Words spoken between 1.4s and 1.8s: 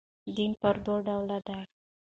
دئ.